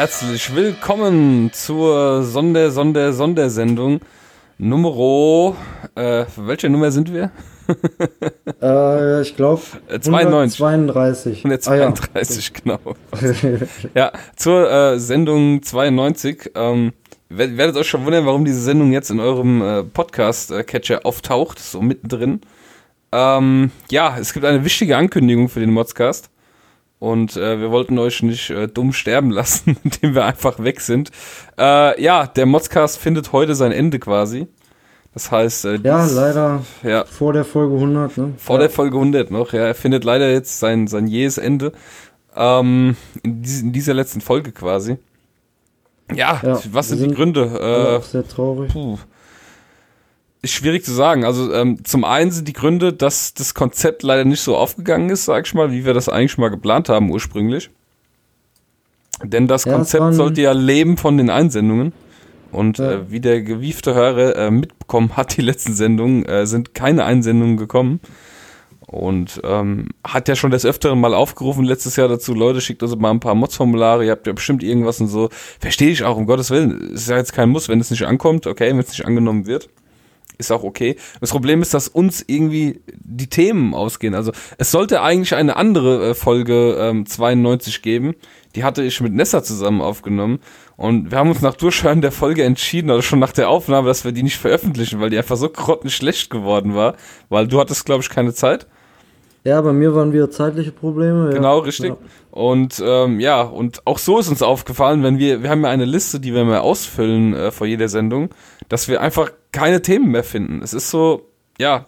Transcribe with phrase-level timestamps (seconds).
[0.00, 4.00] herzlich willkommen zur Sonder, Sonder, Sondersendung
[4.56, 5.54] Numero.
[5.94, 7.30] Äh, welche Nummer sind wir?
[8.62, 9.60] äh, ich glaube
[10.00, 10.64] 92.
[10.64, 11.44] 132.
[11.44, 12.78] 132, ah, ja.
[12.80, 12.96] genau.
[13.94, 16.52] ja, zur äh, Sendung 92.
[16.54, 16.94] Ähm,
[17.28, 21.82] ihr werdet euch schon wundern, warum diese Sendung jetzt in eurem äh, Podcast-Catcher auftaucht, so
[21.82, 22.40] mittendrin.
[23.12, 26.30] Ähm, ja, es gibt eine wichtige Ankündigung für den Modscast.
[27.00, 31.10] Und äh, wir wollten euch nicht äh, dumm sterben lassen, indem wir einfach weg sind.
[31.58, 34.46] Äh, ja, der Modscast findet heute sein Ende quasi.
[35.14, 38.34] Das heißt, äh, ja, leider ja, vor der Folge 100, ne?
[38.36, 38.60] Vor ja.
[38.60, 39.62] der Folge 100 noch, ja.
[39.62, 41.72] Er findet leider jetzt sein, sein jähes Ende.
[42.36, 44.98] Ähm, in, dies, in dieser letzten Folge quasi.
[46.14, 48.00] Ja, ja was sind, sind, die Gründe?
[48.02, 48.72] Äh, sehr traurig.
[48.72, 48.98] Puh
[50.44, 51.24] schwierig zu sagen.
[51.24, 55.26] Also ähm, zum einen sind die Gründe, dass das Konzept leider nicht so aufgegangen ist,
[55.26, 57.70] sag ich mal, wie wir das eigentlich mal geplant haben ursprünglich.
[59.22, 61.92] Denn das ja, Konzept das sollte ja leben von den Einsendungen.
[62.52, 62.92] Und ja.
[62.92, 67.56] äh, wie der gewiefte Hörer äh, mitbekommen hat, die letzten Sendungen äh, sind keine Einsendungen
[67.56, 68.00] gekommen.
[68.86, 72.96] Und ähm, hat ja schon des Öfteren mal aufgerufen letztes Jahr dazu, Leute, schickt uns
[72.96, 75.28] mal ein paar Mods-Formulare, ihr habt ja bestimmt irgendwas und so.
[75.60, 76.90] Verstehe ich auch, um Gottes Willen.
[76.90, 79.68] Ist ja jetzt kein Muss, wenn es nicht ankommt, okay, wenn es nicht angenommen wird
[80.40, 80.96] ist auch okay.
[81.20, 84.14] Das Problem ist, dass uns irgendwie die Themen ausgehen.
[84.14, 88.14] Also es sollte eigentlich eine andere äh, Folge ähm, 92 geben.
[88.56, 90.40] Die hatte ich mit Nessa zusammen aufgenommen.
[90.76, 94.04] Und wir haben uns nach Durchhören der Folge entschieden, also schon nach der Aufnahme, dass
[94.04, 96.96] wir die nicht veröffentlichen, weil die einfach so grottenschlecht geworden war.
[97.28, 98.66] Weil du hattest, glaube ich, keine Zeit.
[99.44, 101.26] Ja, bei mir waren wieder zeitliche Probleme.
[101.26, 101.36] Ja.
[101.36, 101.90] Genau, richtig.
[101.90, 101.96] Ja.
[102.30, 105.86] Und ähm, ja, und auch so ist uns aufgefallen, wenn wir, wir haben ja eine
[105.86, 108.30] Liste, die wir mal ausfüllen äh, vor jeder Sendung,
[108.70, 110.62] dass wir einfach keine Themen mehr finden.
[110.62, 111.26] Es ist so,
[111.58, 111.86] ja.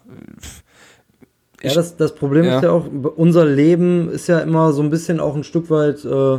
[1.63, 2.57] Ich, ja, das, das Problem ja.
[2.57, 2.85] ist ja auch,
[3.17, 6.39] unser Leben ist ja immer so ein bisschen auch ein Stück weit äh,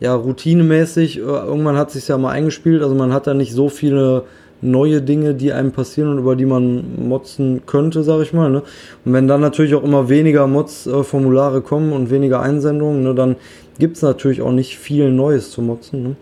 [0.00, 1.18] ja, routinemäßig.
[1.18, 4.24] Äh, irgendwann hat sich ja mal eingespielt, also man hat da nicht so viele
[4.62, 8.50] neue Dinge, die einem passieren und über die man motzen könnte, sag ich mal.
[8.50, 8.62] Ne?
[9.04, 13.36] Und wenn dann natürlich auch immer weniger Mods-Formulare kommen und weniger Einsendungen, ne, dann
[13.78, 16.02] gibt es natürlich auch nicht viel Neues zu motzen.
[16.02, 16.16] Ne?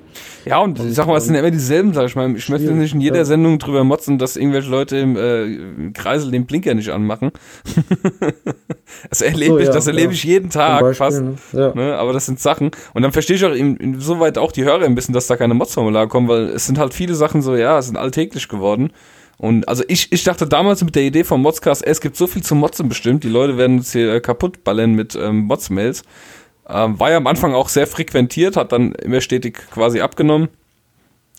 [0.44, 2.34] Ja, und ich sag mal, es sind ja immer dieselben, sag ich mal.
[2.36, 3.24] Ich möchte nicht in jeder ja.
[3.24, 7.30] Sendung drüber motzen, dass irgendwelche Leute im äh, Kreisel den Blinker nicht anmachen.
[9.10, 10.12] das erlebe so, ich, ja, das erlebe ja.
[10.12, 11.22] ich jeden Tag Beispiel, fast.
[11.52, 11.72] Ne?
[11.74, 11.96] Ne?
[11.96, 12.70] Aber das sind Sachen.
[12.94, 15.54] Und dann verstehe ich auch in, insoweit auch die Hörer ein bisschen, dass da keine
[15.54, 18.92] Mods-Formulare kommen, weil es sind halt viele Sachen so, ja, es sind alltäglich geworden.
[19.38, 22.44] Und also ich, ich dachte damals mit der Idee vom Modscast, es gibt so viel
[22.44, 26.04] zu Motzen bestimmt, die Leute werden uns hier äh, kaputt ballern mit ähm, Mods-Mails.
[26.68, 30.48] Ähm, war ja am Anfang auch sehr frequentiert, hat dann immer stetig quasi abgenommen.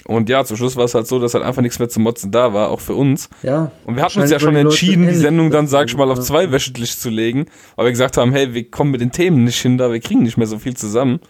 [0.05, 2.31] Und ja, zum Schluss war es halt so, dass halt einfach nichts mehr zum Motzen
[2.31, 3.29] da war, auch für uns.
[3.41, 3.71] Ja.
[3.85, 6.51] Und wir hatten uns ja schon entschieden, die Sendung dann, sag ich mal, auf zwei
[6.51, 7.45] wöchentlich zu legen,
[7.75, 10.23] weil wir gesagt haben, hey, wir kommen mit den Themen nicht hin, da wir kriegen
[10.23, 11.21] nicht mehr so viel zusammen.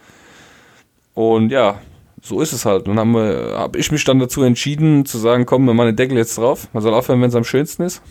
[1.14, 1.78] Und ja,
[2.20, 2.88] so ist es halt.
[2.88, 5.96] Und dann habe hab ich mich dann dazu entschieden, zu sagen, komm, wir machen den
[5.96, 6.68] Deckel jetzt drauf.
[6.72, 8.02] Man soll aufhören, wenn es am schönsten ist.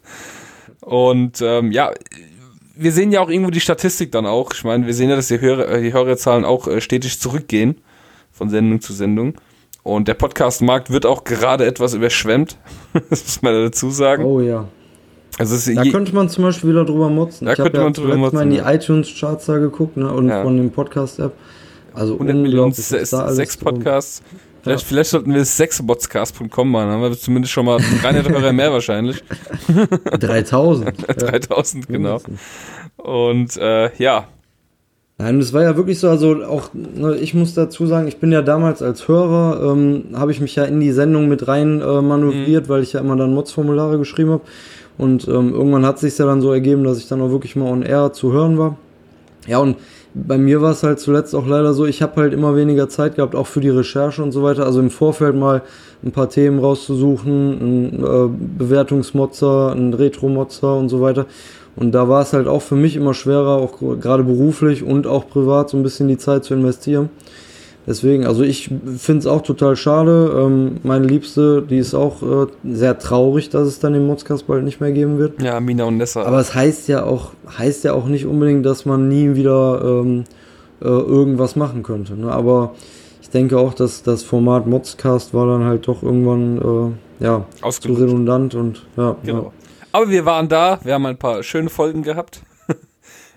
[0.80, 1.92] und ähm, ja,
[2.78, 4.52] wir sehen ja auch irgendwo die Statistik dann auch.
[4.54, 7.80] Ich meine, wir sehen ja, dass die, Hörer, äh, die Hörerzahlen auch äh, stetig zurückgehen
[8.32, 9.34] von Sendung zu Sendung.
[9.82, 12.58] Und der Podcast-Markt wird auch gerade etwas überschwemmt.
[13.10, 14.24] das muss man dazu sagen.
[14.24, 14.68] Oh ja.
[15.38, 17.46] Also da könnte man zum Beispiel wieder drüber motzen.
[17.46, 18.36] Da ich könnte ja man drüber motzen.
[18.36, 20.42] mal in die iTunes-Charts da geguckt ne, und ja.
[20.42, 21.32] von dem Podcast-App.
[21.94, 24.22] Also 100 Millionen, sechs Podcasts.
[24.62, 24.88] Vielleicht, ja.
[24.88, 29.22] vielleicht sollten wir sexbotscast.com machen, dann haben wir zumindest schon mal 300 Euro mehr wahrscheinlich.
[30.18, 31.06] 3000.
[31.06, 32.20] 3000, genau.
[32.96, 34.28] Und äh, ja.
[35.18, 38.30] Nein, das war ja wirklich so, also auch, ne, ich muss dazu sagen, ich bin
[38.30, 42.02] ja damals als Hörer, ähm, habe ich mich ja in die Sendung mit rein äh,
[42.02, 42.68] manövriert, mhm.
[42.68, 44.42] weil ich ja immer dann Mods-Formulare geschrieben habe.
[44.96, 47.70] Und ähm, irgendwann hat sich ja dann so ergeben, dass ich dann auch wirklich mal
[47.70, 48.76] on air zu hören war.
[49.46, 49.76] Ja, und
[50.14, 53.16] bei mir war es halt zuletzt auch leider so, ich habe halt immer weniger Zeit
[53.16, 54.64] gehabt, auch für die Recherche und so weiter.
[54.64, 55.62] Also im Vorfeld mal
[56.04, 58.28] ein paar Themen rauszusuchen, ein äh,
[58.58, 61.26] Bewertungsmotzer, ein Retro-Motzer und so weiter.
[61.76, 65.28] Und da war es halt auch für mich immer schwerer, auch gerade beruflich und auch
[65.28, 67.10] privat so ein bisschen die Zeit zu investieren.
[67.88, 70.30] Deswegen, also ich finde es auch total schade.
[70.36, 74.62] Ähm, meine Liebste, die ist auch äh, sehr traurig, dass es dann den Modscast bald
[74.62, 75.40] nicht mehr geben wird.
[75.40, 76.22] Ja, Mina und Nessa.
[76.22, 80.24] Aber es heißt ja auch, heißt ja auch nicht unbedingt, dass man nie wieder ähm,
[80.82, 82.14] äh, irgendwas machen könnte.
[82.14, 82.30] Ne?
[82.30, 82.74] Aber
[83.22, 87.92] ich denke auch, dass das Format Modscast war dann halt doch irgendwann äh, ja, zu
[87.94, 89.16] redundant und ja.
[89.24, 89.42] Genau.
[89.44, 89.52] Ja.
[89.92, 92.42] Aber wir waren da, wir haben ein paar schöne Folgen gehabt.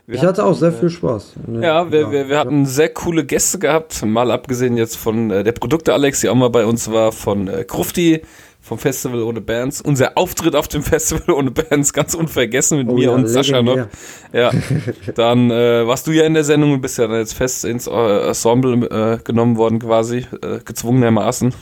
[0.08, 1.34] Wir ich hatte auch sehr viel Spaß.
[1.62, 5.52] Ja, wir, wir, wir hatten sehr coole Gäste gehabt, mal abgesehen jetzt von äh, der
[5.52, 8.22] Produkte Alex, die auch mal bei uns war, von äh, Krufti,
[8.62, 9.82] vom Festival ohne Bands.
[9.82, 13.62] Unser Auftritt auf dem Festival ohne Bands, ganz unvergessen mit oh, mir ja, und Sascha
[13.62, 13.88] noch.
[14.34, 14.52] Ja,
[15.16, 17.88] dann äh, warst du ja in der Sendung und bist ja dann jetzt fest ins
[17.88, 21.54] äh, Ensemble äh, genommen worden quasi, äh, gezwungenermaßen.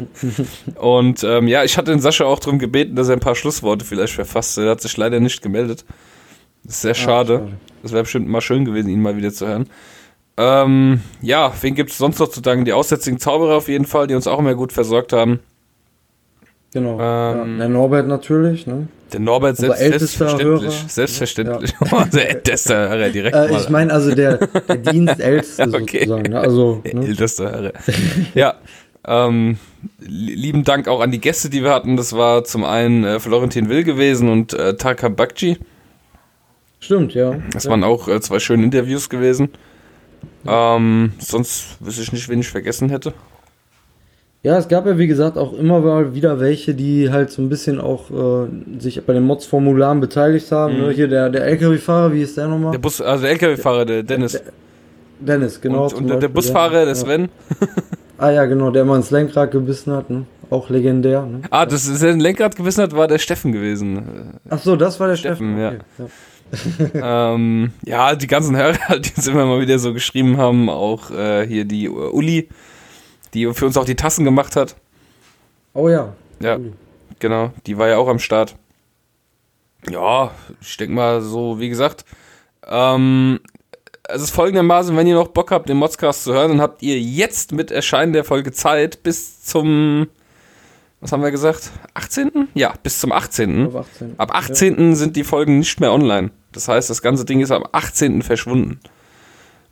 [0.76, 3.84] und ähm, ja, ich hatte den Sascha auch darum gebeten, dass er ein paar Schlussworte
[3.84, 4.58] vielleicht verfasst.
[4.58, 5.84] Er hat sich leider nicht gemeldet.
[6.66, 7.38] Das ist sehr schade.
[7.38, 7.52] Schade.
[7.82, 9.68] Das wäre bestimmt mal schön gewesen, ihn mal wieder zu hören.
[10.36, 12.64] Ähm, ja, wen gibt es sonst noch zu danken?
[12.64, 15.40] Die aussätzigen Zauberer auf jeden Fall, die uns auch immer gut versorgt haben.
[16.72, 17.00] Genau.
[17.00, 18.88] Ähm, ja, der Norbert natürlich, ne?
[19.12, 20.74] Der Norbert selbst, selbstverständlich.
[20.74, 20.88] Hörer.
[20.88, 21.74] Selbstverständlich.
[21.90, 22.04] Ja.
[22.12, 23.36] der älteste Hörer direkt.
[23.36, 26.00] Äh, ich meine also der, der Dienstälteste okay.
[26.00, 26.32] sozusagen.
[26.32, 26.40] Ne?
[26.40, 27.06] Also, ne?
[27.06, 27.72] älteste Hörer.
[28.34, 28.54] ja.
[29.06, 29.58] Ähm,
[30.00, 31.96] lieben Dank auch an die Gäste, die wir hatten.
[31.96, 35.58] Das war zum einen äh, Florentin Will gewesen und äh, Taka Bakci.
[36.86, 37.34] Stimmt, ja.
[37.52, 37.70] Das ja.
[37.70, 39.48] waren auch äh, zwei schöne Interviews gewesen.
[40.46, 43.12] Ähm, sonst wüsste ich nicht, wen ich vergessen hätte.
[44.44, 47.48] Ja, es gab ja wie gesagt auch immer mal wieder welche, die halt so ein
[47.48, 50.74] bisschen auch äh, sich bei den Mods-Formularen beteiligt haben.
[50.74, 50.80] Ne?
[50.82, 50.86] Mhm.
[50.86, 50.92] Ne?
[50.92, 52.70] Hier der, der LKW-Fahrer, wie ist der nochmal?
[52.70, 54.32] Der Bus, also der LKW-Fahrer, der Dennis.
[54.32, 54.42] Der,
[55.18, 55.86] Dennis, genau.
[55.86, 57.22] Und, und der, der, Busfahrer, der Sven.
[57.60, 57.66] Ja.
[58.18, 60.24] ah ja, genau, der mal ins Lenkrad gebissen hat, ne?
[60.50, 61.26] Auch legendär.
[61.26, 61.40] Ne?
[61.50, 64.38] Ah, das ist der Lenkrad gebissen hat, war der Steffen gewesen.
[64.48, 65.56] Ach so, das war der Steffen.
[65.56, 65.84] Steffen okay.
[65.98, 66.04] ja.
[66.94, 71.46] ähm, ja, die ganzen Hörer, die uns immer mal wieder so geschrieben haben, auch äh,
[71.46, 72.48] hier die Uli,
[73.34, 74.76] die für uns auch die Tassen gemacht hat.
[75.74, 76.14] Oh ja.
[76.40, 76.58] Ja,
[77.18, 77.52] genau.
[77.66, 78.56] Die war ja auch am Start.
[79.90, 82.04] Ja, ich denke mal so, wie gesagt.
[82.66, 83.40] Ähm,
[84.08, 86.98] es ist folgendermaßen, wenn ihr noch Bock habt, den Modscast zu hören, dann habt ihr
[87.00, 90.08] jetzt mit Erscheinen der Folge Zeit bis zum,
[91.00, 91.70] was haben wir gesagt?
[91.94, 92.48] 18.?
[92.54, 93.74] Ja, bis zum 18.
[93.74, 94.14] 18.
[94.18, 94.88] Ab 18.
[94.90, 94.94] Ja.
[94.94, 96.30] sind die Folgen nicht mehr online.
[96.52, 98.22] Das heißt, das ganze Ding ist am 18.
[98.22, 98.80] verschwunden.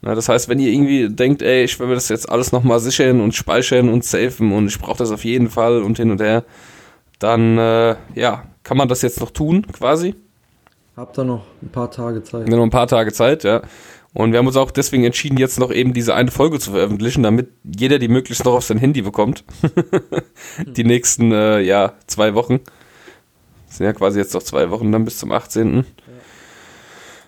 [0.03, 2.79] Na, das heißt, wenn ihr irgendwie denkt, ey, ich will mir das jetzt alles nochmal
[2.79, 6.21] sichern und speichern und safen und ich brauche das auf jeden Fall und hin und
[6.21, 6.45] her,
[7.19, 10.15] dann äh, ja, kann man das jetzt noch tun, quasi.
[10.95, 12.49] Habt ihr noch ein paar Tage Zeit.
[12.49, 13.63] Ja, noch ein paar Tage Zeit, ja.
[14.15, 17.25] Und wir haben uns auch deswegen entschieden, jetzt noch eben diese eine Folge zu veröffentlichen,
[17.25, 19.45] damit jeder die möglichst noch auf sein Handy bekommt.
[20.67, 22.61] die nächsten, äh, ja, zwei Wochen.
[23.67, 25.85] Das sind ja quasi jetzt noch zwei Wochen dann bis zum 18.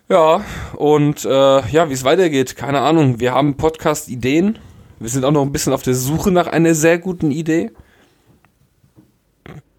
[0.09, 0.45] Ja,
[0.77, 1.29] und äh,
[1.69, 3.19] ja, wie es weitergeht, keine Ahnung.
[3.19, 4.61] Wir haben Podcast-Ideen.
[5.01, 7.73] Wir sind auch noch ein bisschen auf der Suche nach einer sehr guten Idee.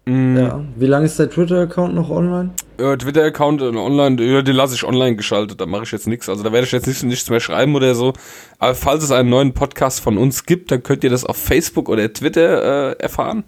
[0.08, 0.36] Mm.
[0.38, 0.64] Ja.
[0.76, 2.50] Wie lange ist der Twitter-Account noch online?
[2.78, 6.30] Äh, Twitter-Account online, ja, den lasse ich online geschaltet, da mache ich jetzt nichts.
[6.30, 8.14] Also da werde ich jetzt nicht, nichts mehr schreiben oder so.
[8.58, 11.90] Aber falls es einen neuen Podcast von uns gibt, dann könnt ihr das auf Facebook
[11.90, 13.44] oder Twitter äh, erfahren.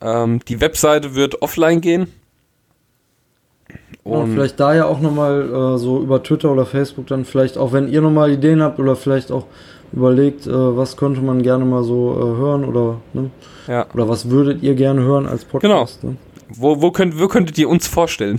[0.00, 2.08] Ähm, die Webseite wird offline gehen.
[4.02, 7.56] Und ja, vielleicht da ja auch nochmal äh, so über Twitter oder Facebook dann vielleicht
[7.56, 9.46] auch, wenn ihr nochmal Ideen habt oder vielleicht auch
[9.92, 13.30] überlegt, äh, was könnte man gerne mal so äh, hören oder ne?
[13.66, 13.86] ja.
[13.94, 16.00] oder was würdet ihr gerne hören als Podcast.
[16.00, 16.12] Genau.
[16.12, 16.18] Ne?
[16.50, 18.38] Wo, wo, könnt, wo könntet ihr uns vorstellen?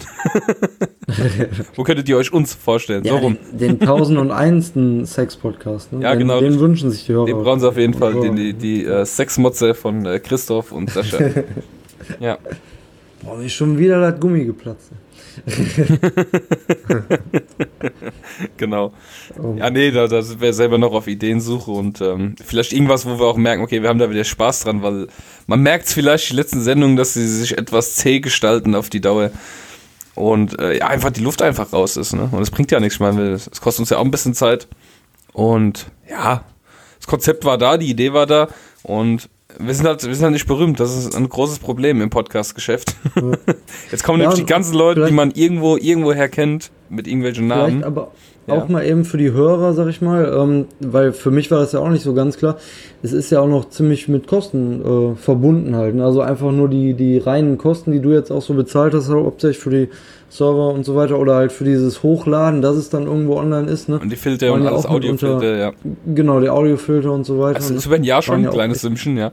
[1.75, 3.03] wo könntet ihr euch uns vorstellen?
[3.03, 3.37] Ja, so rum.
[3.51, 4.73] Den, den 1001.
[5.03, 5.93] Sex-Podcast.
[5.93, 6.01] Ne?
[6.01, 6.39] Ja, den, genau.
[6.39, 7.27] Den wünschen sich die Hörer.
[7.27, 8.15] Den brauchen sie auf jeden Fall.
[8.15, 11.19] Den, die die äh, Sexmotze von äh, Christoph und Sascha.
[12.19, 12.39] ja.
[13.21, 14.91] Boah, ist schon wieder das Gummi geplatzt.
[18.57, 18.93] genau.
[19.57, 23.25] Ja, nee, da, da wir selber noch auf Ideensuche und ähm, vielleicht irgendwas, wo wir
[23.25, 25.07] auch merken, okay, wir haben da wieder Spaß dran, weil
[25.47, 29.01] man merkt es vielleicht die letzten Sendungen, dass sie sich etwas zäh gestalten auf die
[29.01, 29.31] Dauer.
[30.15, 32.27] Und äh, ja, einfach die Luft einfach raus ist, ne?
[32.31, 34.67] Und es bringt ja nichts, ich meine, es kostet uns ja auch ein bisschen Zeit.
[35.31, 36.43] Und ja,
[36.97, 38.49] das Konzept war da, die Idee war da
[38.83, 40.79] und wir sind, halt, wir sind halt nicht berühmt.
[40.79, 42.95] Das ist ein großes Problem im Podcast-Geschäft.
[43.15, 43.31] Ja.
[43.91, 47.83] Jetzt kommen ja, nämlich die ganzen Leute, die man irgendwo irgendwoher kennt, mit irgendwelchen Namen.
[47.83, 48.11] aber
[48.49, 48.55] ja.
[48.55, 51.71] auch mal eben für die Hörer, sag ich mal, ähm, weil für mich war das
[51.71, 52.57] ja auch nicht so ganz klar.
[53.01, 55.95] Es ist ja auch noch ziemlich mit Kosten äh, verbunden halt.
[55.95, 56.03] Ne?
[56.03, 59.59] Also einfach nur die, die reinen Kosten, die du jetzt auch so bezahlt hast, hauptsächlich
[59.59, 59.89] für die
[60.29, 63.89] Server und so weiter oder halt für dieses Hochladen, dass es dann irgendwo online ist.
[63.89, 63.99] Ne?
[63.99, 65.71] Und die Filter und alles Audiofilter, ja.
[66.05, 67.59] Genau, die Audiofilter und so weiter.
[67.59, 67.95] Das ist ne?
[67.95, 69.31] ein Jahr schon ein kleines Sümmchen, ja.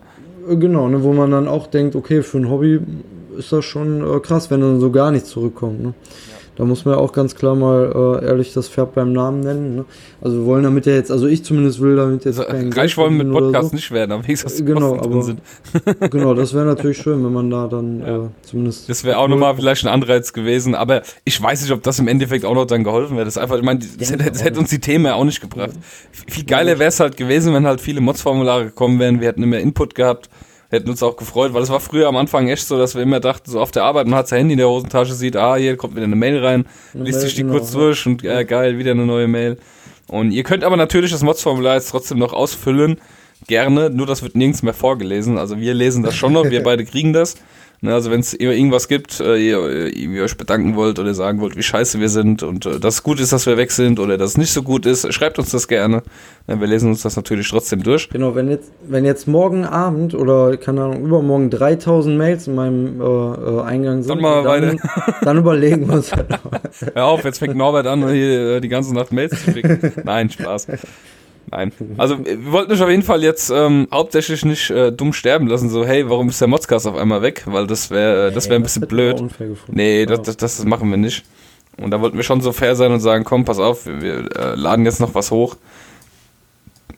[0.48, 2.80] Äh, genau, ne, wo man dann auch denkt, okay, für ein Hobby
[3.36, 5.82] ist das schon äh, krass, wenn dann so gar nichts zurückkommt.
[5.82, 5.94] Ne?
[6.56, 9.76] Da muss man ja auch ganz klar mal äh, ehrlich das Pferd beim Namen nennen.
[9.76, 9.84] Ne?
[10.22, 12.96] Also wir wollen damit ja jetzt, also ich zumindest will damit jetzt also, kein Reich
[12.96, 13.76] wollen mit Podcast so.
[13.76, 15.40] nicht werden, aber wenigstens genau, aber, sind.
[16.10, 18.24] genau, das wäre natürlich schön, wenn man da dann ja.
[18.24, 18.88] äh, zumindest.
[18.88, 22.08] Das wäre auch nochmal vielleicht ein Anreiz gewesen, aber ich weiß nicht, ob das im
[22.08, 23.26] Endeffekt auch noch dann geholfen wäre.
[23.26, 25.74] Das einfach, ich meine, das, hätte, das hätte uns die Themen ja auch nicht gebracht.
[26.10, 29.58] Viel geiler wäre es halt gewesen, wenn halt viele Mods-Formulare gekommen wären, wir hätten immer
[29.58, 30.30] Input gehabt
[30.70, 33.20] hätten uns auch gefreut, weil es war früher am Anfang echt so, dass wir immer
[33.20, 35.76] dachten, so auf der Arbeit, man hat sein Handy in der Hosentasche, sieht, ah, hier
[35.76, 38.92] kommt wieder eine Mail rein, liest sich die genau, kurz durch und äh, geil, wieder
[38.92, 39.58] eine neue Mail.
[40.08, 43.00] Und ihr könnt aber natürlich das Mods-Formular jetzt trotzdem noch ausfüllen.
[43.48, 45.38] gerne, nur das wird nirgends mehr vorgelesen.
[45.38, 47.36] Also wir lesen das schon noch, wir beide kriegen das.
[47.82, 51.56] Ne, also wenn es irgendwas gibt, äh, ihr, ihr, euch bedanken wollt oder sagen wollt,
[51.56, 54.16] wie scheiße wir sind und äh, dass es gut ist, dass wir weg sind oder
[54.16, 56.02] dass es nicht so gut ist, schreibt uns das gerne.
[56.46, 58.08] Ja, wir lesen uns das natürlich trotzdem durch.
[58.08, 63.00] Genau, wenn jetzt, wenn jetzt morgen Abend oder keine Ahnung, übermorgen 3000 Mails in meinem
[63.00, 64.80] äh, äh Eingang sind, dann, dann,
[65.22, 66.28] dann, überlegen wir uns halt
[66.94, 69.92] Hör auf, jetzt fängt Norbert an, hier äh, die ganze Nacht Mails zu schicken.
[70.04, 70.68] Nein, Spaß.
[71.50, 71.72] Nein.
[71.96, 75.70] Also wir wollten euch auf jeden Fall jetzt ähm, hauptsächlich nicht äh, dumm sterben lassen,
[75.70, 77.44] so hey, warum ist der Modscast auf einmal weg?
[77.46, 79.22] Weil das wäre äh, das wäre ein bisschen blöd.
[79.68, 81.24] Nee, das, das, das machen wir nicht.
[81.76, 84.36] Und da wollten wir schon so fair sein und sagen, komm, pass auf, wir, wir
[84.36, 85.56] äh, laden jetzt noch was hoch.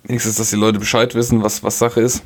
[0.05, 2.23] Wenigstens, dass die Leute Bescheid wissen, was, was Sache ist.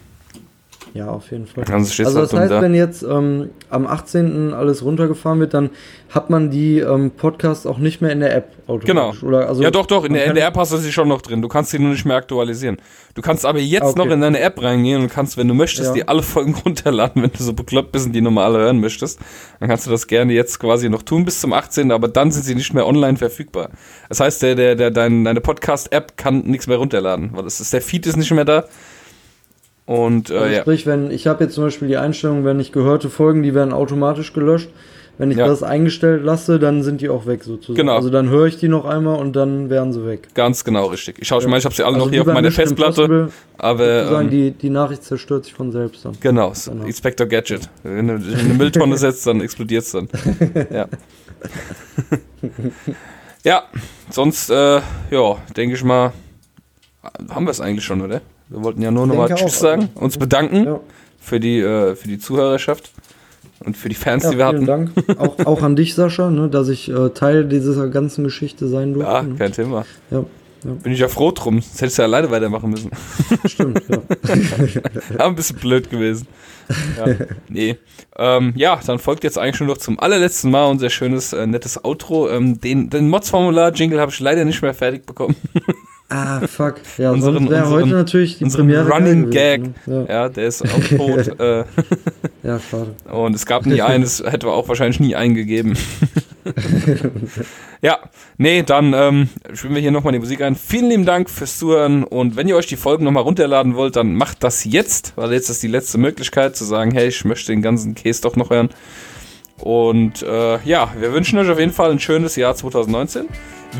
[0.95, 1.65] Ja, auf jeden Fall.
[1.65, 2.61] Also, also das heißt, da.
[2.61, 4.53] wenn jetzt ähm, am 18.
[4.53, 5.71] alles runtergefahren wird, dann
[6.11, 8.51] hat man die ähm, Podcasts auch nicht mehr in der App.
[8.85, 9.15] Genau.
[9.23, 10.05] Oder, also ja, doch, doch.
[10.05, 11.41] In der, in der App hast du sie schon noch drin.
[11.41, 12.77] Du kannst sie nur nicht mehr aktualisieren.
[13.15, 13.99] Du kannst aber jetzt okay.
[13.99, 15.95] noch in deine App reingehen und kannst, wenn du möchtest, ja.
[15.95, 19.19] die alle Folgen runterladen, wenn du so bekloppt bist und die normal hören möchtest.
[19.61, 21.91] Dann kannst du das gerne jetzt quasi noch tun bis zum 18.
[21.91, 23.71] Aber dann sind sie nicht mehr online verfügbar.
[24.11, 27.73] Das heißt, der, der, der, dein, deine Podcast-App kann nichts mehr runterladen, weil das ist,
[27.73, 28.65] der Feed ist nicht mehr da.
[29.87, 33.11] Und äh, also sprich, wenn ich habe jetzt zum Beispiel die Einstellung, wenn ich gehörte
[33.11, 34.71] Folgen, die werden automatisch gelöscht.
[35.19, 35.47] Wenn ich ja.
[35.47, 37.77] das eingestellt lasse, dann sind die auch weg sozusagen.
[37.77, 37.97] Genau.
[37.97, 40.29] Also dann höre ich die noch einmal und dann werden sie weg.
[40.35, 41.19] Ganz genau, richtig.
[41.21, 41.43] Ich, schau, ja.
[41.43, 43.29] ich meine, ich habe sie alle also noch hier auf meiner Festplatte.
[43.59, 46.15] Aber ähm, die, die Nachricht zerstört sich von selbst dann.
[46.19, 46.87] Genau, genau.
[46.87, 47.69] Inspector Gadget.
[47.83, 50.09] Wenn du in eine Mülltonne setzt, dann explodiert es dann.
[50.73, 50.89] ja.
[53.45, 53.63] ja,
[54.09, 56.15] sonst, äh, ja, denke ich mal,
[57.29, 58.23] haben wir es eigentlich schon, oder?
[58.53, 60.05] Wir wollten ja nur noch mal Tschüss auch, sagen, also.
[60.05, 60.81] uns bedanken ja.
[61.21, 62.93] für, die, äh, für die Zuhörerschaft
[63.65, 64.67] und für die Fans, ja, die wir hatten.
[64.67, 64.91] Dank.
[65.19, 69.11] auch, auch an dich, Sascha, ne, dass ich äh, Teil dieser ganzen Geschichte sein durfte.
[69.11, 69.87] Ja, kein Thema.
[70.11, 70.25] Ja.
[70.65, 70.73] Ja.
[70.75, 71.57] Bin ich ja froh drum.
[71.57, 72.91] Das hättest du ja alleine weitermachen müssen.
[73.47, 73.99] Stimmt, ja.
[75.15, 76.29] Aber ein bisschen blöd gewesen.
[76.97, 77.17] Ja,
[77.49, 77.79] nee.
[78.17, 81.85] Ähm, ja, dann folgt jetzt eigentlich schon noch zum allerletzten Mal unser schönes, äh, nettes
[81.85, 82.31] Outro.
[82.31, 85.35] Ähm, den den Mods-Formular-Jingle habe ich leider nicht mehr fertig bekommen.
[86.13, 86.75] Ah, fuck.
[86.99, 89.63] Ja, unseren, wäre heute natürlich die Premiere Running Gag.
[89.87, 90.07] Ne?
[90.09, 90.15] Ja.
[90.15, 90.29] ja.
[90.29, 91.29] der ist auch tot.
[91.41, 91.65] äh.
[92.43, 92.95] Ja, schade.
[93.11, 95.75] Und es gab nie eines, hätte wir auch wahrscheinlich nie eingegeben.
[97.81, 97.99] ja,
[98.37, 100.55] nee, dann ähm, spielen wir hier nochmal die Musik ein.
[100.55, 104.15] Vielen lieben Dank fürs Zuhören und wenn ihr euch die Folgen nochmal runterladen wollt, dann
[104.15, 107.63] macht das jetzt, weil jetzt ist die letzte Möglichkeit zu sagen, hey, ich möchte den
[107.63, 108.69] ganzen Case doch noch hören.
[109.59, 113.29] Und äh, ja, wir wünschen euch auf jeden Fall ein schönes Jahr 2019.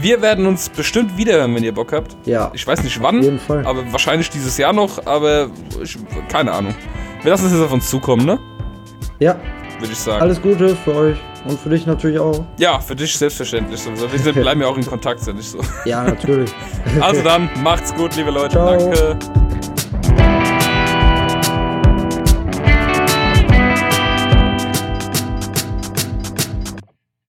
[0.01, 2.17] Wir werden uns bestimmt wiederhören, wenn ihr Bock habt.
[2.25, 2.51] Ja.
[2.55, 3.67] Ich weiß nicht wann, auf jeden Fall.
[3.67, 5.51] aber wahrscheinlich dieses Jahr noch, aber
[5.83, 6.75] ich, keine Ahnung.
[7.23, 8.39] Wir lassen es jetzt auf uns zukommen, ne?
[9.21, 9.37] Ja.
[9.79, 10.23] Würde ich sagen.
[10.23, 12.45] Alles Gute für euch und für dich natürlich auch.
[12.59, 13.81] Ja, für dich selbstverständlich.
[14.25, 15.59] Wir bleiben ja auch in Kontakt, sind nicht so.
[15.85, 16.51] Ja, natürlich.
[17.01, 18.51] Also dann, macht's gut, liebe Leute.
[18.51, 18.77] Ciao.
[18.77, 19.42] Danke.